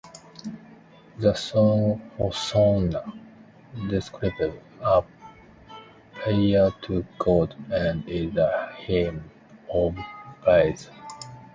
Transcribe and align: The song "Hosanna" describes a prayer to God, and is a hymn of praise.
The 1.19 1.35
song 1.35 2.09
"Hosanna" 2.17 3.05
describes 3.87 4.55
a 4.81 5.03
prayer 6.13 6.71
to 6.81 7.05
God, 7.19 7.53
and 7.71 8.09
is 8.09 8.35
a 8.35 8.73
hymn 8.79 9.29
of 9.71 9.95
praise. 10.41 10.89